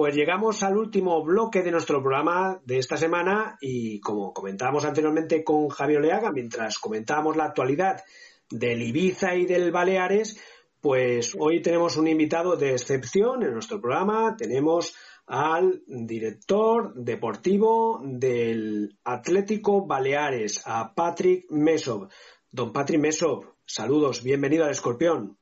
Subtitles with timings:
[0.00, 5.44] Pues llegamos al último bloque de nuestro programa de esta semana y como comentábamos anteriormente
[5.44, 8.02] con Javier Leaga, mientras comentábamos la actualidad
[8.48, 10.40] del Ibiza y del Baleares,
[10.80, 14.36] pues hoy tenemos un invitado de excepción en nuestro programa.
[14.38, 22.08] Tenemos al director deportivo del Atlético Baleares, a Patrick Mesov.
[22.50, 25.36] Don Patrick Mesov, saludos, bienvenido al Escorpión.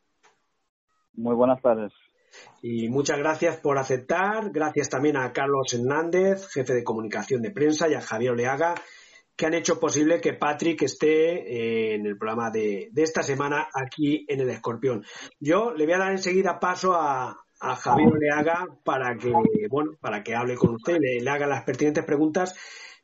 [1.12, 1.93] Muy buenas tardes.
[2.62, 4.50] Y muchas gracias por aceptar.
[4.50, 8.75] Gracias también a Carlos Hernández, jefe de comunicación de prensa, y a Javier Oleaga,
[9.36, 14.25] que han hecho posible que Patrick esté eh, en el programa de, esta semana aquí
[14.29, 15.04] en el Escorpión.
[15.39, 19.32] Yo le voy a dar enseguida paso a, Javier Oleaga para que,
[19.68, 22.54] bueno, para que hable con usted, le, le haga las pertinentes preguntas.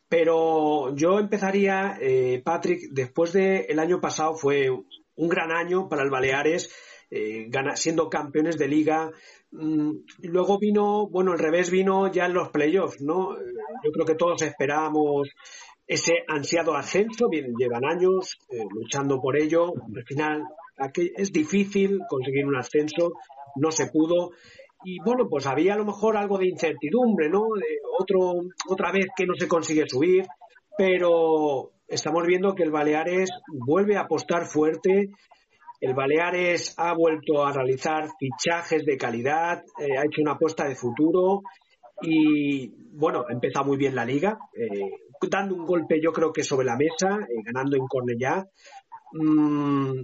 [0.08, 6.10] Pero yo empezaría, eh, Patrick, después del año pasado fue un gran año para el
[6.10, 6.72] Baleares
[7.14, 9.12] eh, siendo campeones de liga.
[9.52, 13.36] Mm, luego vino, bueno, al revés vino ya en los playoffs, ¿no?
[13.84, 15.28] Yo creo que todos esperábamos
[15.86, 19.72] ese ansiado ascenso, bien, llevan años eh, luchando por ello.
[19.94, 20.42] Al final
[20.76, 23.12] es difícil conseguir un ascenso,
[23.54, 24.32] no se pudo.
[24.84, 27.44] Y bueno, pues había a lo mejor algo de incertidumbre, ¿no?
[27.96, 30.26] otro, otra vez que no se consigue subir,
[30.76, 35.10] pero estamos viendo que el Baleares vuelve a apostar fuerte
[35.84, 40.74] el Baleares ha vuelto a realizar fichajes de calidad, eh, ha hecho una apuesta de
[40.74, 41.42] futuro
[42.00, 44.90] y, bueno, ha empezado muy bien la liga, eh,
[45.30, 48.46] dando un golpe yo creo que sobre la mesa, eh, ganando en Cornellá.
[49.12, 50.00] Mm,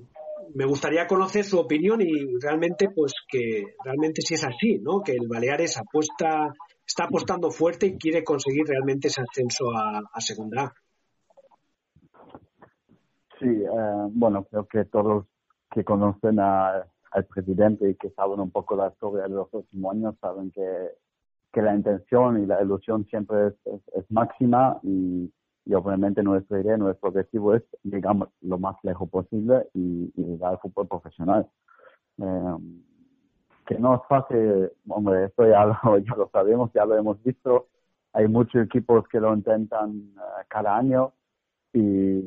[0.55, 5.01] me gustaría conocer su opinión y realmente, pues que realmente si es así, ¿no?
[5.03, 6.53] Que el Baleares apuesta,
[6.87, 10.75] está apostando fuerte y quiere conseguir realmente ese ascenso a, Segunda
[13.39, 13.47] Sí,
[14.13, 15.25] bueno, creo que todos
[15.71, 16.85] que conocen al
[17.33, 20.91] presidente y que saben un poco la historia de los últimos años saben que,
[21.53, 25.33] que la intención y la ilusión siempre es, máxima y,
[25.65, 30.53] y, obviamente nuestra idea, nuestro objetivo es llegar lo más lejos posible y, y llegar
[30.53, 31.47] al fútbol profesional.
[32.19, 32.57] Eh,
[33.67, 37.69] que no es fácil, hombre, esto ya lo, ya lo sabemos, ya lo hemos visto.
[38.13, 41.13] Hay muchos equipos que lo intentan eh, cada año
[41.73, 42.21] y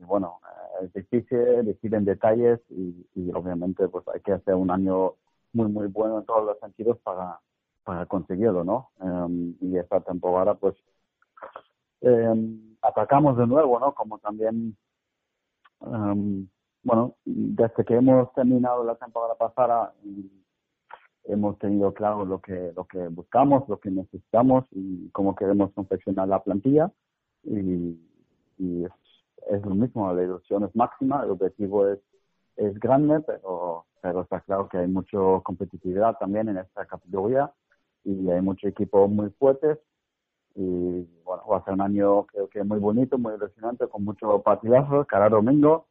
[0.00, 0.40] bueno,
[0.82, 5.14] es difícil, deciden detalles y, obviamente pues hay que hacer un año
[5.52, 7.40] muy muy bueno en todos los sentidos para,
[7.84, 8.90] para conseguirlo, ¿no?
[9.00, 10.74] Em, y esta temporada pues
[12.00, 12.34] eh,
[12.82, 13.92] atacamos de nuevo, ¿no?
[13.94, 14.76] Como también,
[15.80, 16.46] um,
[16.82, 19.94] bueno, desde que hemos terminado la temporada pasada
[21.24, 26.28] hemos tenido claro lo que lo que buscamos, lo que necesitamos y cómo queremos confeccionar
[26.28, 26.90] la plantilla
[27.44, 27.98] y,
[28.58, 28.92] y es
[29.50, 31.98] lo mismo, la ilusión es máxima, el objetivo es,
[32.56, 37.52] es grande, pero, pero está claro que hay mucha competitividad también en esta categoría
[38.04, 39.78] y hay muchos equipos muy fuertes
[40.54, 44.42] y bueno, va a ser un año creo que muy bonito, muy ilusionante, con mucho
[44.42, 45.86] partidazo cada domingo,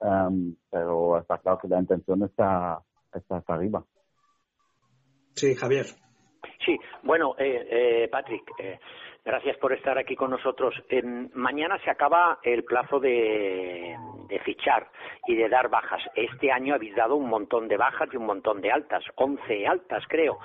[0.00, 2.82] um, pero está claro que la intención está,
[3.14, 3.84] está hasta arriba.
[5.34, 5.86] Sí, Javier.
[6.66, 8.78] Sí, bueno, eh, eh, Patrick, eh,
[9.24, 10.72] Gracias por estar aquí con nosotros.
[11.34, 13.96] mañana se acaba el plazo de,
[14.44, 14.88] fichar
[15.26, 16.00] y de dar bajas.
[16.14, 20.04] Este año habéis dado un montón de bajas y un montón de altas, 11 altas
[20.06, 20.38] creo,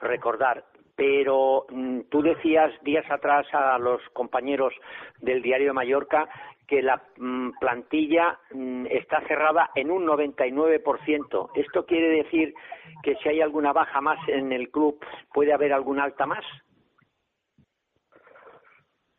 [0.00, 0.62] recordar.
[0.94, 4.72] Pero mm, tú decías días atrás a los compañeros
[5.20, 6.28] del Diario de Mallorca
[6.68, 11.50] que la mm, plantilla mm, está cerrada en un 99%.
[11.54, 12.54] ¿Esto quiere decir
[13.02, 15.00] que si hay alguna baja más en el club
[15.32, 16.44] puede haber alguna alta más?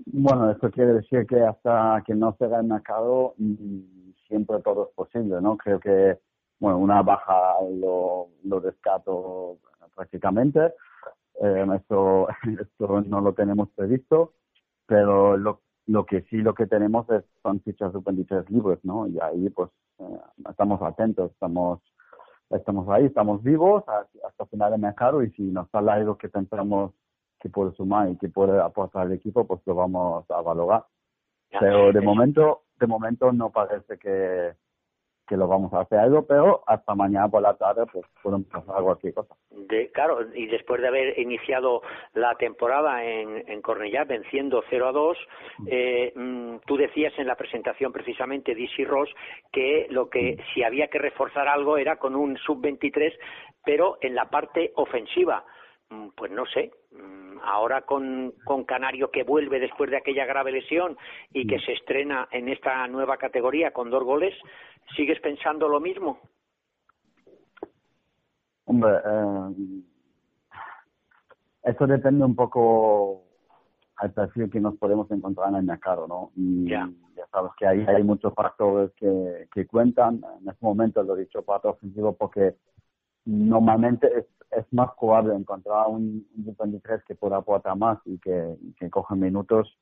[0.05, 4.95] Bueno, esto quiere decir que hasta que no se el mercado mm, siempre todo es
[4.95, 5.57] posible, ¿no?
[5.57, 6.19] Creo que,
[6.59, 9.57] bueno, una baja lo, lo descarto
[9.95, 10.73] prácticamente.
[11.41, 12.27] Eh, esto,
[12.61, 14.33] esto no lo tenemos previsto,
[14.85, 19.07] pero lo, lo que sí lo que tenemos es, son fichas sub-23 libres, ¿no?
[19.07, 21.79] Y ahí pues eh, estamos atentos, estamos
[22.51, 26.29] estamos ahí, estamos vivos hasta, hasta final de mercado y si nos sale algo que
[26.29, 26.93] pensamos
[27.39, 30.85] que puede sumar y que puede aportar al equipo, pues lo vamos a valorar.
[31.59, 34.53] Pero de momento, de momento no parece que,
[35.29, 38.81] que lo vamos a hacer algo, pero hasta mañana por la tarde pues podemos pasar
[38.81, 39.35] cualquier cosa.
[39.51, 41.83] De, claro, y después de haber iniciado
[42.15, 45.17] la temporada en, en Cornellá venciendo 0 a 2,
[45.59, 45.67] mm.
[45.69, 49.09] eh, mm, tú decías en la presentación precisamente DC Ross
[49.51, 50.53] que lo que mm.
[50.53, 53.13] si había que reforzar algo era con un sub-23,
[53.63, 55.45] pero en la parte ofensiva.
[56.15, 56.71] Pues no sé,
[57.43, 60.97] ahora con, con Canario que vuelve después de aquella grave lesión
[61.33, 61.61] y que mm.
[61.61, 64.33] se estrena en esta nueva categoría con dos goles,
[64.95, 66.19] ¿sigues pensando lo mismo?
[68.65, 69.81] Hombre, eh,
[71.63, 73.23] eso depende un poco
[73.97, 76.31] al perfil que nos podemos encontrar en el mercado, ¿no?
[76.35, 76.89] Y ya
[77.31, 80.21] sabes que ahí hay muchos factores que, que cuentan.
[80.41, 82.55] En este momento lo he dicho para ofensivo porque
[83.25, 88.57] normalmente es, es más probable encontrar un, un 23 que pueda aportar más y que,
[88.79, 89.77] que coge minutos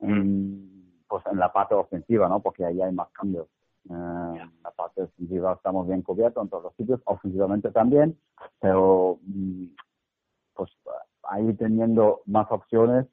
[0.00, 2.40] en, pues en la parte ofensiva, ¿no?
[2.40, 3.48] Porque ahí hay más cambios.
[3.90, 8.16] Eh, la parte defensiva estamos bien cubiertos en todos los sitios, ofensivamente también,
[8.60, 9.66] pero mm,
[10.54, 10.70] pues
[11.24, 13.06] ahí teniendo más opciones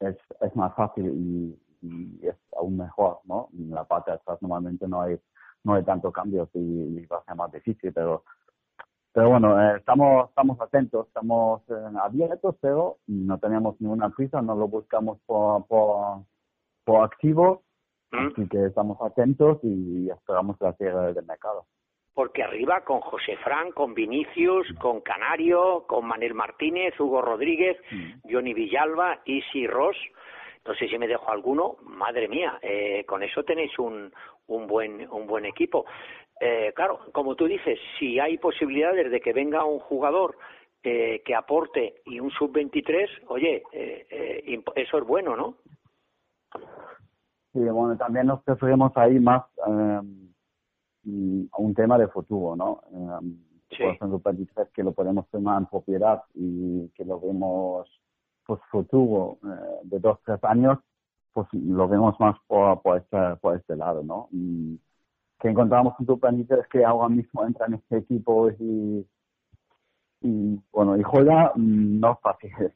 [0.00, 3.48] es, es más fácil y, y es aún mejor, ¿no?
[3.52, 5.18] En la parte de atrás normalmente no hay
[5.66, 8.22] no hay tanto cambios y, va a ser más difícil, pero
[9.16, 14.54] pero bueno, eh, estamos estamos atentos, estamos eh, abiertos, pero no tenemos ninguna prisa, no
[14.54, 16.18] lo buscamos por, por,
[16.84, 17.62] por activo,
[18.12, 18.26] ¿Mm?
[18.26, 21.64] así que estamos atentos y esperamos la cierre del mercado.
[22.12, 28.30] Porque arriba con José Fran, con Vinicius, con Canario, con Manuel Martínez, Hugo Rodríguez, mm.
[28.30, 29.96] Johnny Villalba, Isi Ross,
[30.66, 34.12] no sé si me dejo alguno, madre mía, eh, con eso tenéis un,
[34.48, 35.86] un buen un buen equipo.
[36.40, 40.36] Eh, claro, como tú dices, si hay posibilidades de que venga un jugador
[40.88, 45.56] eh, que aporte y un sub-23, oye, eh, eh, eso es bueno, ¿no?
[47.52, 50.00] Sí, bueno, también nos preferimos ahí más a
[51.02, 52.82] un tema de futuro, ¿no?
[53.70, 53.82] sí.
[53.82, 57.88] Por ejemplo, 23 que lo podemos tomar en propiedad y que lo vemos
[58.44, 59.38] pues futuro
[59.82, 60.78] de dos, tres años,
[61.32, 64.28] pues lo vemos más por, por, este, por este lado, ¿no?
[65.38, 69.06] Que encontramos con tu es que ahora mismo entra en este equipo y,
[70.22, 72.52] y bueno, y juega mm, no es fácil.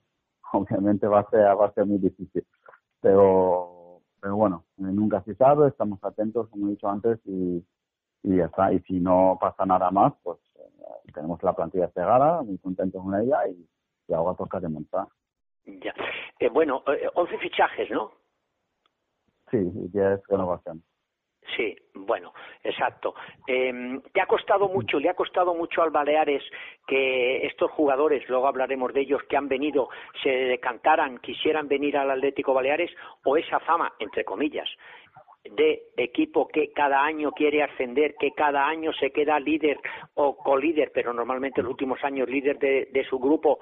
[0.53, 2.45] Obviamente va a ser, va a ser muy difícil.
[3.01, 7.65] Pero, pero bueno, nunca se sabe, estamos atentos, como he dicho antes, y,
[8.25, 8.73] y ya está.
[8.73, 13.15] Y si no pasa nada más, pues eh, tenemos la plantilla cerrada, muy contentos con
[13.15, 13.67] ella y,
[14.09, 15.07] y ahora toca demonstrar.
[15.65, 15.95] Ya.
[16.41, 18.11] Eh, bueno, eh, 11 fichajes, ¿no?
[19.51, 20.85] Sí, 10 renovaciones.
[21.57, 22.33] Sí, bueno,
[22.63, 23.15] exacto.
[23.47, 26.43] Eh, ¿Te ha costado mucho, le ha costado mucho al Baleares
[26.87, 29.89] que estos jugadores, luego hablaremos de ellos, que han venido,
[30.23, 32.91] se decantaran, quisieran venir al Atlético Baleares
[33.25, 34.69] o esa fama, entre comillas,
[35.45, 39.79] de equipo que cada año quiere ascender, que cada año se queda líder
[40.15, 43.61] o colíder, pero normalmente en los últimos años líder de, de su grupo,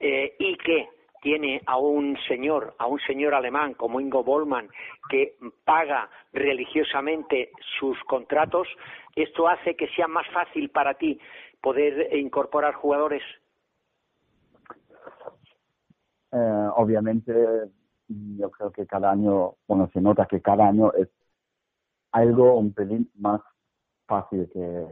[0.00, 0.88] eh, y que
[1.20, 4.68] tiene a un señor, a un señor alemán como Ingo Bollmann,
[5.08, 8.68] que paga religiosamente sus contratos,
[9.14, 11.18] esto hace que sea más fácil para ti
[11.60, 13.22] poder incorporar jugadores.
[16.32, 17.32] Eh, obviamente,
[18.08, 21.08] yo creo que cada año, bueno, se nota que cada año es
[22.12, 23.40] algo un pelín más
[24.06, 24.86] fácil que,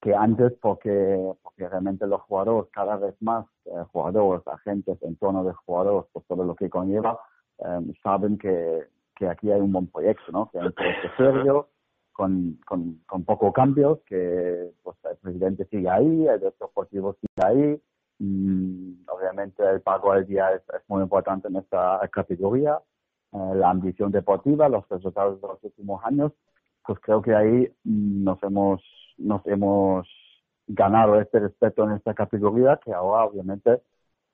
[0.00, 5.44] que antes porque, porque realmente los jugadores, cada vez más eh, jugadores, agentes, en torno
[5.44, 7.18] de jugadores, por todo lo que conlleva,
[7.58, 8.84] eh, saben que,
[9.16, 10.50] que aquí hay un buen proyecto, ¿no?
[10.50, 11.68] Que hay un proyecto serio,
[12.12, 17.46] con, con, con pocos cambios, que pues, el presidente sigue ahí, el director deportivo sigue
[17.46, 17.82] ahí,
[18.18, 22.80] y, obviamente el pago al día es, es muy importante en esta categoría,
[23.32, 26.32] eh, la ambición deportiva, los resultados de los últimos años,
[26.86, 28.82] pues creo que ahí mm, nos hemos
[29.18, 30.08] nos hemos
[30.66, 33.82] ganado este respeto en esta categoría que ahora obviamente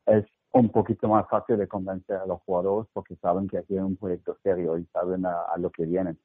[0.07, 3.81] es un poquito más fácil de convencer a los jugadores porque saben que aquí hay
[3.81, 6.19] un proyecto serio y saben a, lo que vienen.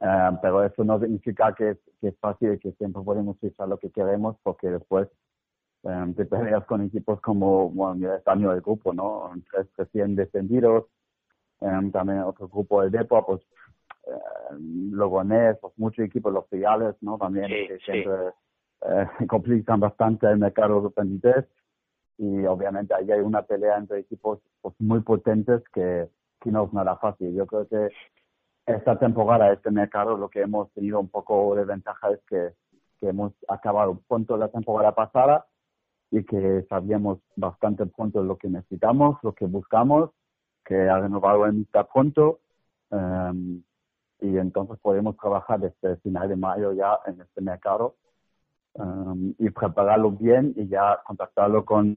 [0.00, 3.78] Eh, pero eso no significa que, que es fácil y que siempre podemos usar lo
[3.78, 5.08] que queremos porque después
[5.82, 9.30] um, te peleas con equipos como, bueno, mira, año del grupo, ¿no?
[9.50, 10.86] Tres recién descendidos,
[11.60, 13.40] también otro grupo del Depo, pues
[14.90, 17.18] Logonés, pues muchos equipos, los filiales, ¿no?
[17.18, 18.32] También que siempre
[18.82, 21.44] eh, complican bastante el mercado de 23
[22.18, 26.08] y obviamente ahí hay una pelea entre equipos pues, muy potentes que,
[26.40, 27.34] que no es nada fácil.
[27.34, 27.88] Yo creo que
[28.66, 32.50] esta temporada, este mercado, lo que hemos tenido un poco de ventaja es que,
[33.00, 35.46] que hemos acabado pronto la temporada pasada
[36.10, 40.10] y que sabíamos bastante pronto lo que necesitamos, lo que buscamos,
[40.64, 42.40] que ha renovado en mitad pronto.
[42.90, 43.62] Um,
[44.20, 47.96] y entonces podemos trabajar desde el final de mayo ya en este mercado
[48.74, 51.96] um, y prepararlo bien y ya contactarlo con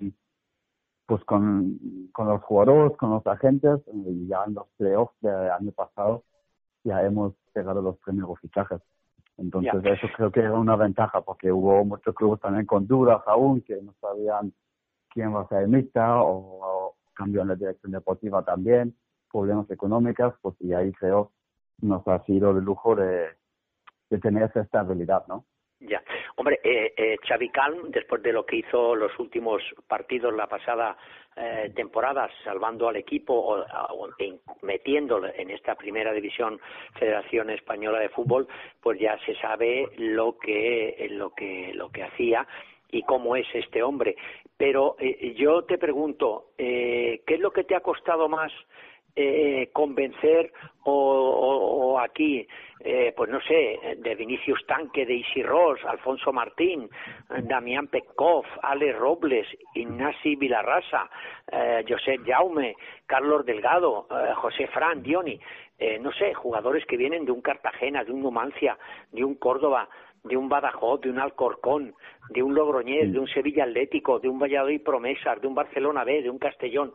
[1.05, 1.77] pues con,
[2.13, 6.23] con los jugadores, con los agentes y ya en los playoffs del año pasado
[6.83, 8.81] ya hemos cerrado los primeros fichajes.
[9.37, 13.61] Entonces eso creo que era una ventaja porque hubo muchos clubes también con dudas aún
[13.61, 14.53] que no sabían
[15.09, 18.95] quién va a ser el mixta o, o cambio en la dirección deportiva también,
[19.31, 21.31] problemas económicos, pues y ahí creo
[21.83, 23.29] nos ha sido el lujo de,
[24.21, 25.45] tener esa estabilidad, ¿no?
[25.79, 26.01] Ya.
[26.35, 30.95] Hombre, eh, eh, Xavi Calm, después de lo que hizo los últimos partidos la pasada
[31.35, 34.09] eh, temporada, salvando al equipo o,
[34.61, 36.59] metiéndolo en esta primera división
[36.97, 38.47] Federación Española de Fútbol,
[38.81, 42.47] pues ya se sabe lo que lo que lo que hacía
[42.93, 44.15] y cómo es este hombre.
[44.55, 48.51] Pero eh, yo te pregunto, eh, ¿qué es lo que te ha costado más
[49.15, 50.51] eh, convencer
[50.85, 52.45] o, aquí,
[52.79, 56.89] eh, pues no sé, de Vinicius Tanque, de Isi Ross, Alfonso Martín,
[57.43, 61.09] Damián Petkov, Ale Robles, Ignasi Vilarrasa,
[61.51, 65.39] eh, José Jaume, Carlos Delgado, eh, José Fran, Dioni,
[65.77, 68.77] eh, no sé, jugadores que vienen de un Cartagena, de un Numancia,
[69.11, 69.87] de un Córdoba,
[70.23, 71.95] de un Badajoz, de un Alcorcón,
[72.29, 76.21] de un Logroñés, de un Sevilla Atlético, de un Valladolid Promesas, de un Barcelona B,
[76.21, 76.93] de un Castellón.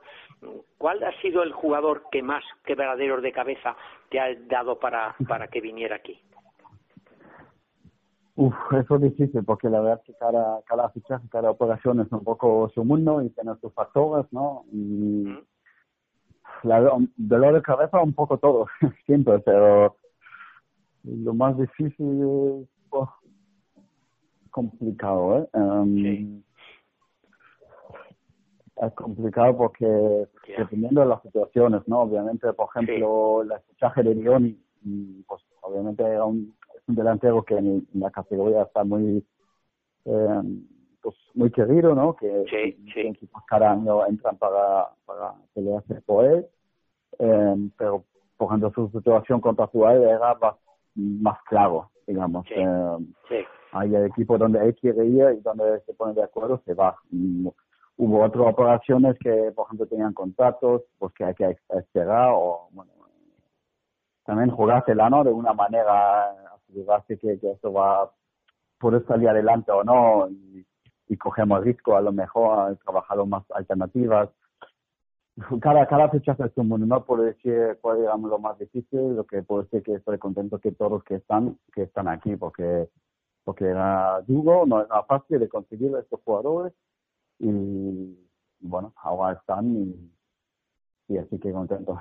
[0.79, 3.77] ¿Cuál ha sido el jugador que más quebraderos de cabeza
[4.11, 6.21] te ha dado para, para que viniera aquí?
[8.37, 12.13] Uf, eso es difícil porque la verdad es que cada, cada fichaje, cada operación es
[12.13, 14.65] un poco su mundo y tiene sus factores, ¿no?
[14.73, 15.37] Y
[16.63, 16.81] la,
[17.17, 18.67] dolor de cabeza un poco todo,
[19.07, 19.97] siempre, pero
[21.03, 23.09] lo más difícil es
[24.51, 25.49] complicado, ¿eh?
[25.59, 26.43] Um,
[28.81, 32.01] es complicado porque dependiendo de las situaciones, ¿no?
[32.01, 34.59] Obviamente, por ejemplo, el fichaje de León,
[35.27, 36.55] pues obviamente es un,
[36.87, 39.25] delantero que en, la categoría está muy
[40.07, 40.43] eh,
[41.03, 42.17] pues muy querido, ¿no?
[42.17, 42.45] Que,
[43.47, 46.47] cada año entran para, para pelearse por él.
[47.19, 48.05] Eh, pero,
[48.37, 50.55] por ejemplo, su situación contractual era más,
[50.95, 52.47] más claro, digamos.
[52.51, 56.97] Eh, hay equipos donde él quiere ir y donde se pone de acuerdo, se va.
[57.99, 62.93] Hubo otras operaciones que, por ejemplo, tenían contratos, pues que hay que esperar o, bueno,
[64.25, 65.25] también jugársela, ¿no?
[65.25, 68.11] De una manera, asegurarse que, que esto va a
[68.79, 70.65] poder salir adelante o no y,
[71.17, 74.29] cogemos riesgo, a lo mejor trabajado más alternativas.
[75.61, 79.25] Cada, cada fecha es un mundo, no puedo decir cuál digamos lo más difícil, lo
[79.25, 82.89] que puedo decir que estoy contento que todos que están, que están aquí, porque
[83.45, 86.75] porque era duro, no era fácil de conseguir estos jugadores
[87.39, 88.29] y
[88.61, 90.11] bueno, ahora están
[91.09, 92.01] y, así que contento.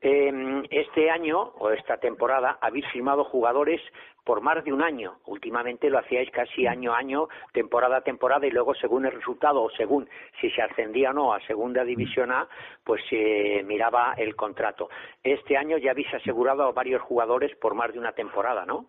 [0.00, 3.80] Eh, este año o esta temporada habéis firmado jugadores
[4.24, 5.20] por más de un año.
[5.26, 9.62] Últimamente lo hacíais casi año a año, temporada a temporada y luego según el resultado
[9.62, 10.08] o según
[10.40, 12.46] si se ascendía o no a Segunda División A,
[12.84, 14.90] pues se miraba el contrato.
[15.22, 18.86] Este año ya habéis asegurado a varios jugadores por más de una temporada, ¿no?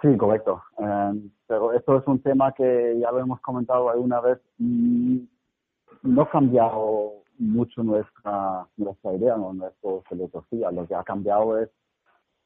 [0.00, 0.62] Sí, correcto.
[0.78, 4.38] Eh, pero esto es un tema que ya lo hemos comentado alguna vez.
[4.58, 10.70] No ha cambiado mucho nuestra nuestra idea o nuestra filosofía.
[10.70, 11.70] Lo que ha cambiado es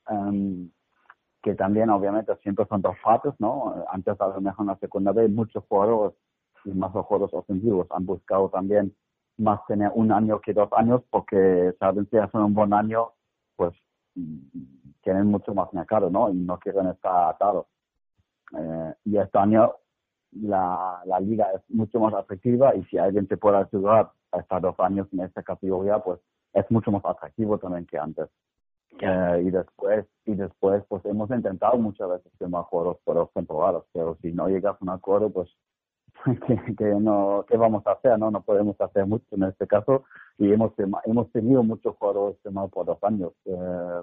[0.08, 0.70] em,
[1.42, 3.84] que también, obviamente, siempre son dos partes, ¿no?
[3.90, 6.16] Antes, a lo mejor en la segunda vez, muchos jugadores
[6.64, 8.94] y más los jugadores ofensivos han buscado también
[9.36, 13.10] más tener un año que dos años porque saben si hacen un buen año,
[13.56, 13.74] pues
[15.02, 16.30] tienen mucho más mercado, ¿no?
[16.30, 17.66] Y no quieren estar atados.
[18.56, 19.72] Eh, y este año
[20.32, 24.60] la, la liga es mucho más atractiva y si alguien te puede ayudar a estar
[24.60, 26.20] dos años en esta categoría, pues
[26.52, 28.28] es mucho más atractivo también que antes.
[29.00, 33.84] Eh, y después, y después, pues hemos intentado muchas veces firmar jugadores por dos temporadas,
[33.92, 35.48] pero si no llegas a un acuerdo, pues
[36.46, 38.18] que, que no, ¿qué vamos a hacer?
[38.18, 40.04] No, no podemos hacer mucho en este caso
[40.38, 40.72] y hemos
[41.04, 43.32] hemos tenido muchos jugadores firmados por dos años.
[43.46, 44.02] Eh,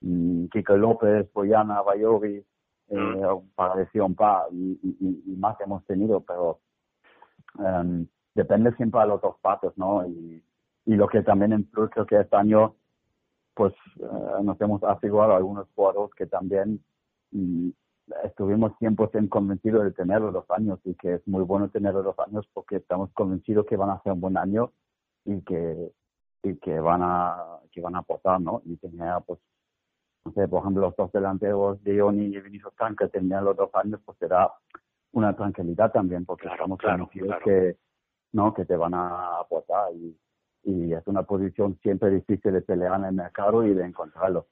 [0.00, 2.44] Kike López, Boyana, Bayori,
[2.88, 3.50] eh, mm.
[3.54, 6.60] para decir un par, y, y, más hemos tenido, pero
[7.58, 10.06] em, depende siempre de los dos partes, ¿no?
[10.06, 10.42] Y,
[10.86, 12.76] y lo que también en creo que este año,
[13.54, 16.80] pues eh, nos hemos asegurado algunos jugadores que también
[17.32, 17.74] y,
[18.24, 22.48] estuvimos 100% convencidos de tenerlos los años y que es muy bueno tenerlos los años
[22.52, 24.72] porque estamos convencidos que van a hacer un buen año
[25.24, 25.90] y que
[26.42, 28.62] y que van a que van a aportar, ¿no?
[28.64, 29.40] Y tenía pues
[30.32, 34.00] por ejemplo, los dos delanteros de Ioni y Vinicius Tan que tenían los dos años,
[34.04, 34.50] pues será
[35.12, 37.08] una tranquilidad también, porque estamos claro,
[37.44, 37.76] que
[38.32, 40.16] no que te van a aportar y,
[40.64, 44.46] y es una posición siempre difícil de pelear en el mercado y de encontrarlo.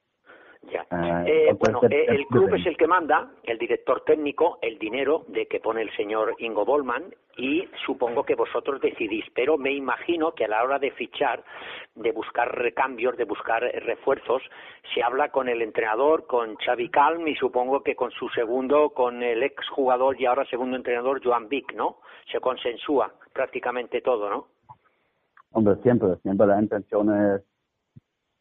[0.71, 0.87] Ya.
[1.27, 5.25] Eh, eh, bueno, eh, el club es el que manda, el director técnico, el dinero
[5.29, 10.33] de que pone el señor Ingo Bollman y supongo que vosotros decidís, pero me imagino
[10.33, 11.43] que a la hora de fichar,
[11.95, 14.43] de buscar recambios, de buscar refuerzos,
[14.95, 19.23] se habla con el entrenador, con Xavi Calm y supongo que con su segundo, con
[19.23, 21.99] el ex jugador y ahora segundo entrenador Joan Vic, ¿no?
[22.31, 24.47] Se consensúa prácticamente todo, ¿no?
[25.53, 27.43] Hombre, siempre, siempre la intención es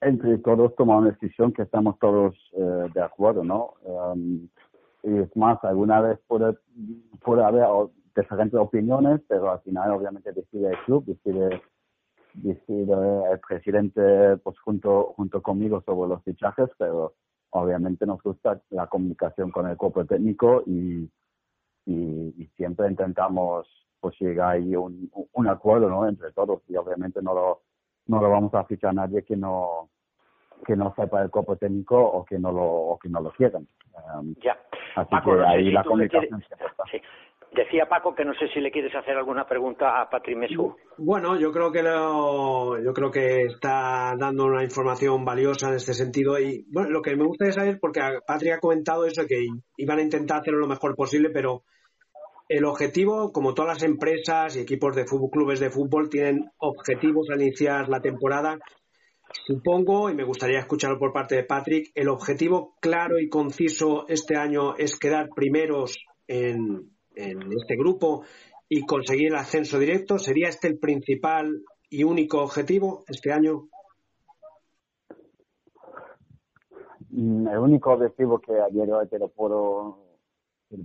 [0.06, 3.74] entre todos tomar una decisión que estamos todos eh, de acuerdo, ¿no?
[3.84, 4.48] Um,
[5.04, 6.58] y es más, alguna vez puede,
[7.22, 7.68] puede haber
[8.16, 11.62] diferentes opiniones, pero al final obviamente decide el club, decide,
[12.34, 17.16] decide el presidente pues junto, junto conmigo sobre los fichajes, pero
[17.50, 21.10] obviamente nos gusta la comunicación con el cuerpo técnico y,
[21.86, 23.68] y, siempre intentamos
[24.00, 26.08] pues llegar ahí un, un acuerdo ¿no?
[26.08, 27.62] entre todos y obviamente no lo,
[28.08, 29.90] no lo vamos a fichar a nadie que no
[30.64, 33.68] que no sepa el cuerpo técnico o que no lo o que no lo quieran.
[34.16, 34.58] Um, ya.
[34.96, 36.44] Así que ahí la comunicación
[36.92, 37.02] sí.
[37.56, 40.76] Decía Paco que no sé si le quieres hacer alguna pregunta a Patrick Mesú.
[40.98, 45.94] Bueno, yo creo que lo, yo creo que está dando una información valiosa en este
[45.94, 49.46] sentido y bueno, lo que me gustaría saber porque Patrick ha comentado eso que
[49.78, 51.62] iban a intentar hacerlo lo mejor posible, pero
[52.50, 57.30] el objetivo, como todas las empresas y equipos de fútbol, clubes de fútbol tienen objetivos
[57.32, 58.58] al iniciar la temporada.
[59.46, 64.38] Supongo, y me gustaría escucharlo por parte de Patrick, el objetivo claro y conciso este
[64.38, 65.98] año es quedar primeros
[66.28, 68.24] en, en este grupo
[68.70, 70.18] y conseguir el ascenso directo?
[70.18, 73.68] ¿Sería este el principal y único objetivo este año?
[77.10, 80.00] Mm, el único objetivo que ayer te lo puedo,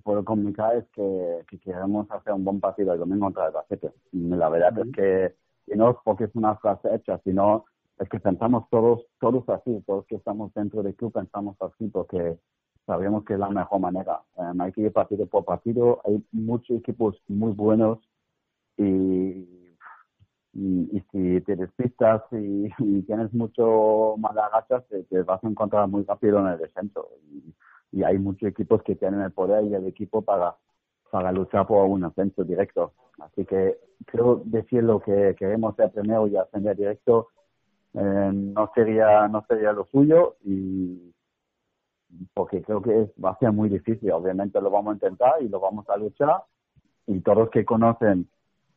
[0.02, 3.92] puedo comunicar es que, queremos hacer un buen partido el domingo contra el Bacete.
[4.12, 5.34] La verdad es que,
[5.72, 7.64] y no es porque es una frase hecha, sino
[7.98, 12.38] es que pensamos todos, todos así, todos que estamos dentro del club pensamos así, porque
[12.86, 14.22] sabemos que es la mejor manera.
[14.58, 17.98] Hay que ir partido por partido, hay muchos equipos muy buenos
[18.76, 19.74] y,
[20.54, 22.70] y, si te despistas y,
[23.02, 27.08] tienes mucho mala racha, te, vas a encontrar muy rápido en el descenso.
[27.92, 30.54] Y, hay muchos equipos que tienen el poder y el equipo para,
[31.10, 32.92] para luchar por un ascenso directo.
[33.18, 37.28] Así que creo decir lo que queremos ser primero y ascender directo
[37.94, 41.12] eh, no sería no sería lo suyo y
[42.34, 44.10] porque creo que es, va a ser muy difícil.
[44.12, 46.42] Obviamente lo vamos a intentar y lo vamos a luchar.
[47.06, 48.28] Y todos que conocen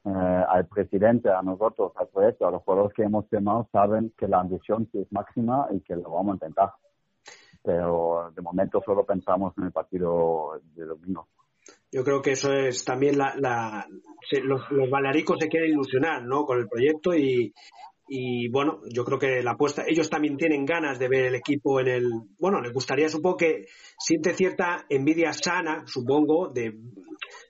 [0.06, 4.28] eh, al presidente, a nosotros, al proyecto, a los jugadores que hemos firmado, saben que
[4.28, 6.72] la ambición es máxima y que lo vamos a intentar.
[7.64, 11.28] Pero de momento solo pensamos en el partido de domingo.
[11.92, 13.86] Yo creo que eso es también la, la
[14.44, 16.46] los, los balaricos se quieren ilusionar, ¿no?
[16.46, 17.54] Con el proyecto y,
[18.14, 21.80] y bueno, yo creo que la apuesta, ellos también tienen ganas de ver el equipo
[21.80, 26.78] en el, bueno, les gustaría, supongo que siente cierta envidia sana, supongo, de,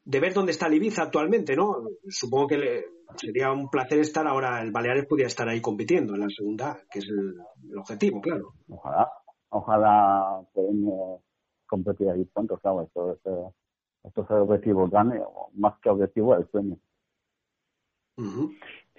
[0.06, 1.78] de ver dónde está el Ibiza actualmente, ¿no?
[2.08, 6.30] Supongo que sería un placer estar ahora, el Baleares pudiera estar ahí compitiendo en la
[6.30, 8.54] segunda, que es el, objetivo, claro.
[8.69, 9.12] Ojalá,
[9.50, 11.24] ojalá podamos
[11.65, 13.56] competir ahí pronto, claro, esto, esto,
[14.04, 15.24] esto es el objetivo grande,
[15.56, 16.78] más que objetivo, el sueño.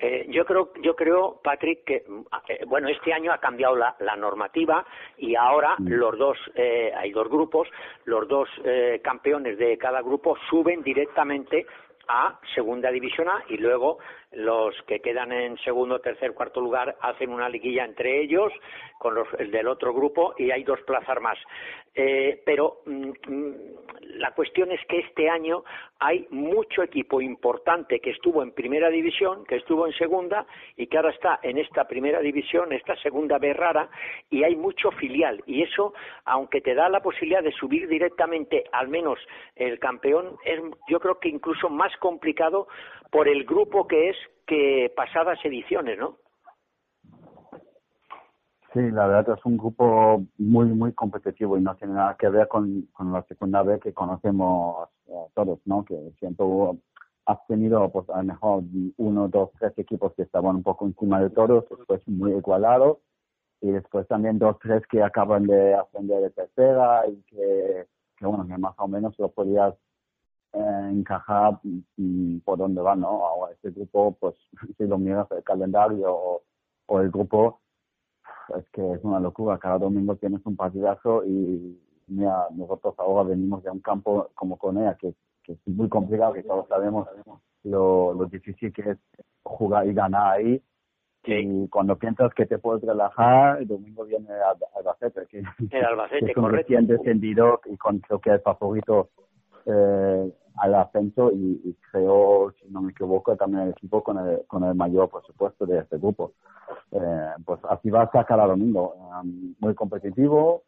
[0.05, 2.05] Eh, yo creo, yo creo, Patrick, que
[2.49, 4.85] eh, bueno, este año ha cambiado la, normativa
[5.17, 5.87] y ahora mm.
[5.87, 7.69] los dos, eh, hay dos grupos,
[8.05, 8.49] los dos
[9.03, 11.67] campeones de cada grupo suben directamente
[12.09, 13.99] a segunda división A y luego
[14.33, 18.53] los que quedan en segundo, tercer, cuarto lugar hacen una liguilla entre ellos
[18.99, 21.38] con los del otro grupo y hay dos plazas más.
[21.95, 23.55] Eh, pero mm, mm,
[24.15, 25.63] la cuestión es que este año
[25.99, 30.97] hay mucho equipo importante que estuvo en primera división, que estuvo en segunda y que
[30.97, 33.91] ahora está en esta primera división, esta segunda B rara
[34.31, 35.93] y hay mucho filial y eso,
[36.25, 39.19] aunque te da la posibilidad de subir directamente al menos
[39.57, 42.69] el campeón, es yo creo que incluso más complicado
[43.11, 46.17] por el grupo que es que pasadas ediciones, ¿no?
[48.73, 52.49] Sí, la verdad es un grupo muy, muy competitivo y no tiene nada que ver
[52.49, 55.85] con, con la segunda vez que conocemos eh, todos, ¿no?
[55.85, 56.47] Que siempre
[57.27, 58.65] has tenido, pues a lo mejor
[58.97, 62.99] uno, dos, tres equipos que estaban un poco encima de todos, después muy igualados
[63.61, 68.47] y después también dos, tres que acaban de ascender de tercera y que, que bueno,
[68.47, 69.75] que más o menos lo podías
[70.55, 71.59] eh, encajar
[71.97, 73.27] mm, por dónde va, ¿no?
[73.27, 74.35] Ahora este grupo, pues
[74.77, 77.62] si lo miras el calendario o, el grupo,
[78.59, 79.59] es que es una locura.
[79.59, 84.97] Cada domingo tienes un partidazo y mira, nosotros ahora venimos de un campo como Conea,
[84.97, 87.09] que, que es muy complicado, que todos sabemos
[87.65, 88.99] lo, lo difícil que es
[89.43, 90.62] jugar y ganar ahí.
[91.25, 94.29] Y cuando piensas que te puedes relajar, el domingo viene
[94.75, 99.11] Albacete, que, el Albacete, que es un recién descendido y con creo que el favorito
[99.67, 104.65] eh, al ascenso y, creo, si no me equivoco, también el equipo con el, con
[104.65, 106.33] el mayor presupuesto de este grupo.
[107.83, 108.95] Eh, pues así va a sacar a domingo.
[108.95, 110.62] Um, muy competitivo,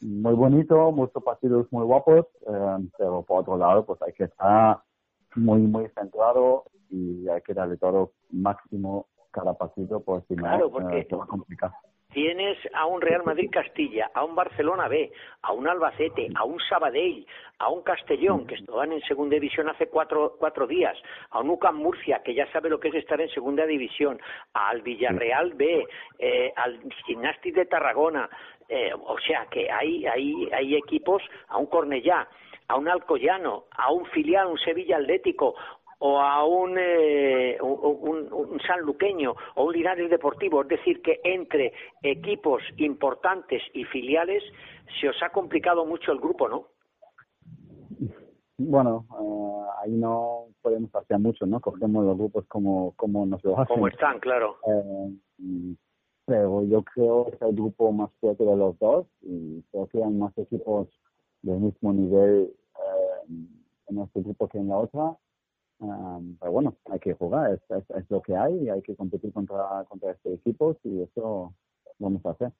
[0.00, 4.80] muy bonito, muchos partidos muy guapos, um, pero por otro lado, pues hay que estar
[5.36, 11.06] muy, muy centrado y hay que darle todo máximo cada partido, por si claro, porque,
[11.12, 11.72] va a complicar
[12.12, 16.58] tienes a un Real Madrid Castilla, a un Barcelona B, a un Albacete, a un
[16.60, 17.26] Sabadell,
[17.58, 20.96] a un Castellón, que estaban en segunda división hace cuatro, cuatro días,
[21.30, 24.20] a un UCAM Murcia, que ya sabe lo que es estar en segunda división,
[24.54, 25.86] al Villarreal B,
[26.18, 28.28] eh, al Gimnastic de Tarragona,
[28.68, 32.28] eh, o sea que hay, hay, hay equipos, a un Cornellá,
[32.68, 35.54] a un Alcoyano, a un filial, un Sevilla Atlético,
[35.98, 40.62] o a un, eh, un, un, sanluqueño o un Linares Deportivo.
[40.62, 44.42] Es decir, que entre equipos importantes y filiales
[45.00, 46.66] se os ha complicado mucho el grupo, ¿no?
[48.58, 51.60] Bueno, eh, ahí no podemos hacer mucho, ¿no?
[51.60, 53.74] Cogemos los grupos como, como nos lo hacen.
[53.74, 54.56] Como están, claro.
[54.66, 55.74] Eh,
[56.24, 60.02] pero yo creo que es el grupo más fuerte de los dos y creo que
[60.02, 60.88] hay más equipos
[61.42, 63.32] del mismo nivel eh,
[63.88, 65.16] en este grupo que en la otra
[65.78, 69.84] pero bueno, hay que jugar, es, es, lo que hay y hay que competir contra,
[69.88, 71.54] contra estos equipos y eso
[71.98, 72.52] vamos a hacer.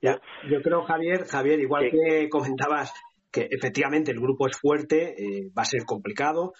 [0.00, 2.92] Ya, yo creo, Javier, Javier, igual que comentabas
[3.32, 6.52] que efectivamente el grupo es fuerte, eh, va a ser complicado,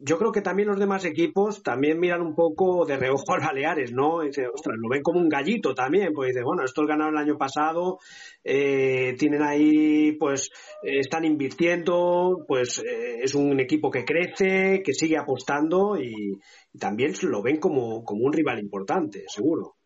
[0.00, 3.92] yo creo que también los demás equipos también miran un poco de reojo al Baleares,
[3.92, 4.20] ¿no?
[4.20, 7.38] dice, ostras, lo ven como un gallito también, pues dice, bueno, estos ganaron el año
[7.38, 7.98] pasado,
[8.42, 10.50] eh, tienen ahí, pues,
[10.82, 16.38] eh, están invirtiendo, pues eh, es un equipo que crece, que sigue apostando y,
[16.78, 19.76] también lo ven como, como un rival importante, seguro.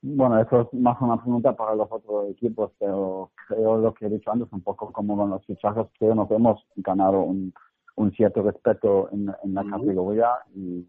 [0.00, 4.10] Bueno, eso es más una pregunta para los otros equipos, pero creo lo que he
[4.10, 7.52] dicho antes, un poco como con los fichajes que nos hemos ganado un
[7.98, 10.86] un cierto respeto en, en la categoría y,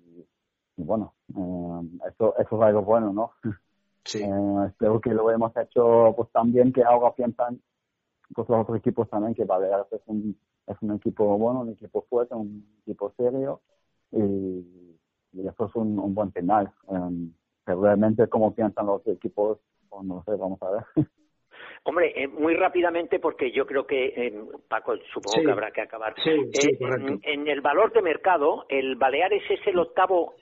[0.78, 3.32] bueno, eh, eso, eso es algo bueno, ¿no?
[4.06, 4.24] Sí.
[4.24, 7.62] Eh, espero que lo hemos hecho pues también que ahora piensan
[8.34, 12.06] pues los otros equipos también que Baleares es un, es un equipo bueno, un equipo
[12.10, 13.62] fuerte, un equipo serio
[14.12, 14.98] y,
[15.34, 16.72] eso es un, un buen final.
[16.90, 17.30] Eh,
[17.66, 20.86] pero realmente cómo piensan los equipos, pues, no sé, vamos a ver.
[21.84, 24.34] Hombre, eh, muy rápidamente, porque yo creo que, eh,
[24.68, 26.14] Paco, supongo que habrá que acabar.
[26.26, 30.36] Eh, en, el valor de mercado, el Baleares es el octavo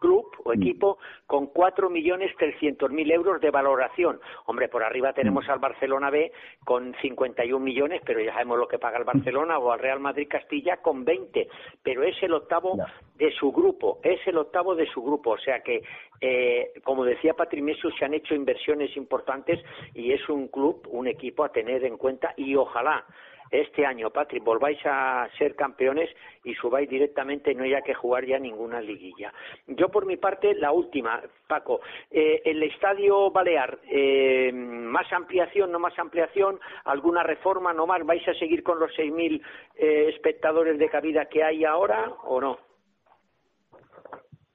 [0.00, 4.20] club equipo con cuatro millones trescientos mil euros de valoración.
[4.46, 5.50] Hombre, por arriba tenemos mm.
[5.50, 6.32] al Barcelona B
[6.64, 10.28] con 51 millones, pero ya sabemos lo que paga el Barcelona, o al Real Madrid
[10.28, 11.48] Castilla con 20,
[11.82, 12.76] pero es el octavo
[13.16, 15.30] de su grupo, es el octavo de su grupo.
[15.32, 15.82] O sea que,
[16.20, 19.60] eh, como decía Patrimesio, se han hecho inversiones importantes
[19.94, 23.04] y es un club, un equipo a tener en cuenta y ojalá
[23.50, 26.08] este año, Patrick, volváis a ser campeones
[26.44, 29.32] y subáis directamente, no haya que jugar ya ninguna liguilla.
[29.66, 35.78] Yo, por mi parte, la última, Paco, eh, el Estadio Balear, eh, ¿más ampliación, no
[35.78, 36.60] más ampliación?
[36.84, 38.04] ¿Alguna reforma, no más?
[38.06, 39.42] ¿Vais a seguir con los 6.000
[39.74, 42.58] eh, espectadores de cabida que hay ahora o no?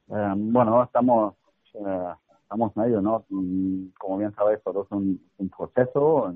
[0.10, 1.36] Eh, bueno, estamos
[1.74, 3.26] eh, estamos ello, ¿no?
[3.30, 6.34] Mm, como bien sabéis, todo es un proceso,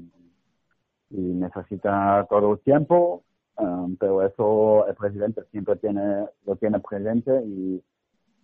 [1.09, 3.23] y necesita todo el tiempo,
[3.57, 7.83] um, pero eso el presidente siempre tiene lo tiene presente y,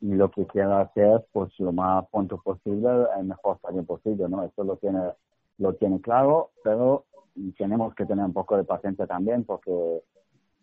[0.01, 4.43] y lo que quiera hacer pues lo más pronto posible, el mejor estadio posible, ¿no?
[4.43, 5.11] Eso lo tiene
[5.57, 7.05] lo tiene claro, pero
[7.57, 10.01] tenemos que tener un poco de paciencia también porque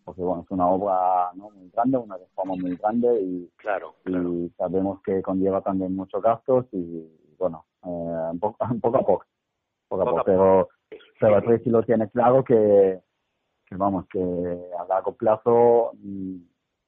[0.03, 1.49] porque bueno es una obra ¿no?
[1.51, 6.65] muy grande una reforma muy grande y claro, y sabemos que conlleva también muchos gastos
[6.71, 7.87] y bueno eh,
[8.31, 9.25] un, poco, un poco a poco
[9.87, 10.69] poco a poco, pero
[11.23, 12.99] pero el sí lo tiene claro que,
[13.71, 16.35] vamos, que a largo plazo mm,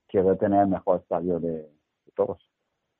[0.07, 1.69] quiere tener el mejor estadio de,
[2.15, 2.39] todos.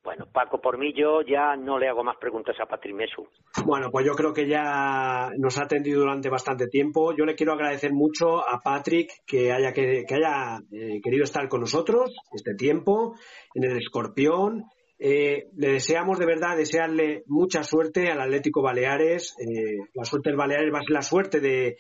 [0.04, 3.28] Bueno, Paco, por mí yo ya no le hago más preguntas a Patrimesu.
[3.66, 7.14] Bueno, pues yo creo que ya nos ha atendido durante bastante tiempo.
[7.16, 11.62] Yo le quiero agradecer mucho a Patrick que haya, que, haya eh, querido estar con
[11.62, 13.16] nosotros este tiempo
[13.56, 14.66] en el Escorpión
[14.98, 19.36] eh, le deseamos de verdad, desearle mucha suerte al Atlético Baleares.
[19.40, 21.78] Eh, la suerte del Baleares va a ser la suerte de,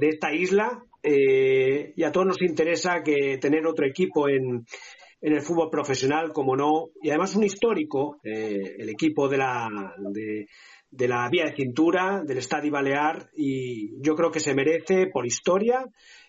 [0.00, 0.84] esta isla.
[1.02, 4.64] Eh, y a todos nos interesa que tener otro equipo en,
[5.20, 9.68] el fútbol profesional, como no, y además un histórico, el equipo de la,
[10.90, 15.24] de, la vía de cintura, del Estadio Balear, y yo creo que se merece por
[15.24, 15.84] historia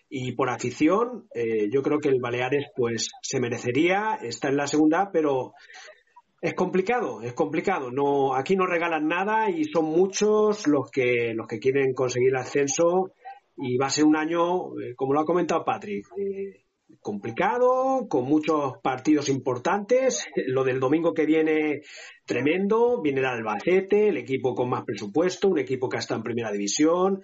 [0.08, 1.26] y por afición,
[1.72, 4.14] yo creo que el Baleares pues se merecería.
[4.22, 5.54] Estar en la segunda, pero
[6.44, 7.90] es complicado, es complicado.
[7.90, 12.36] No, aquí no regalan nada y son muchos los que los que quieren conseguir el
[12.36, 13.12] ascenso
[13.56, 16.66] y va a ser un año, eh, como lo ha comentado Patrick, eh,
[17.00, 20.26] complicado, con muchos partidos importantes.
[20.48, 21.80] Lo del domingo que viene
[22.26, 26.52] tremendo, viene el Albacete, el equipo con más presupuesto, un equipo que está en primera
[26.52, 27.22] división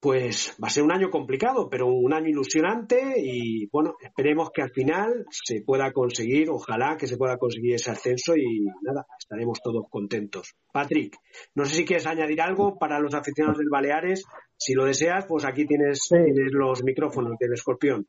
[0.00, 4.62] pues va a ser un año complicado, pero un año ilusionante y bueno, esperemos que
[4.62, 9.60] al final se pueda conseguir, ojalá que se pueda conseguir ese ascenso y nada, estaremos
[9.60, 10.54] todos contentos.
[10.72, 11.16] Patrick,
[11.54, 14.24] no sé si quieres añadir algo para los aficionados del Baleares,
[14.56, 18.06] si lo deseas, pues aquí tienes, tienes los micrófonos del escorpión.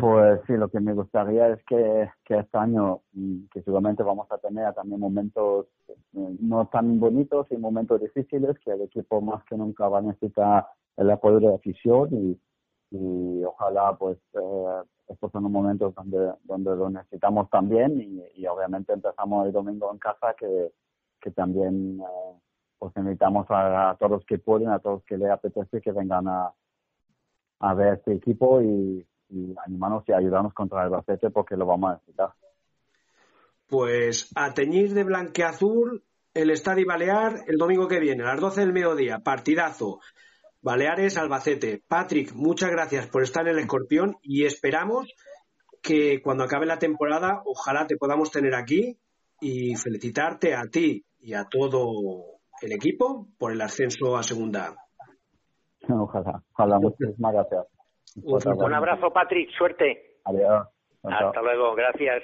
[0.00, 4.32] Pues sí, lo que me gustaría es que, que este año, mm, que seguramente vamos
[4.32, 9.44] a tener también momentos eh, no tan bonitos y momentos difíciles, que el equipo más
[9.44, 12.40] que nunca va a necesitar el apoyo de la afición y,
[12.92, 18.46] y ojalá pues eh, estos son los momentos donde, donde lo necesitamos también y, y
[18.46, 20.72] obviamente empezamos el domingo en casa que,
[21.20, 22.38] que también eh,
[22.78, 26.26] pues invitamos a, a, todos los que pueden, a todos que les apetece que vengan
[26.26, 26.54] a,
[27.58, 31.90] a ver este equipo y y animarnos y ayudarnos contra el Bacete porque lo vamos
[31.90, 32.30] a necesitar.
[33.68, 36.02] Pues a teñir de blanqueazul
[36.34, 40.00] el Estadio Balear el domingo que viene, a las 12 del mediodía, partidazo.
[40.62, 41.82] Baleares Albacete.
[41.88, 45.14] Patrick, muchas gracias por estar en el Escorpión y esperamos
[45.82, 48.98] que cuando acabe la temporada, ojalá te podamos tener aquí
[49.40, 54.76] y felicitarte a ti y a todo el equipo por el ascenso a segunda.
[55.88, 57.79] Ojalá, ojalá, muchísimas gracias.
[58.16, 59.50] Un abrazo, Patrick.
[59.50, 60.18] Suerte.
[60.24, 60.66] Adiós.
[61.02, 61.74] Hasta luego.
[61.74, 62.22] Gracias.